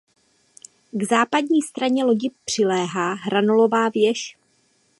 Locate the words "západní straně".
1.03-2.03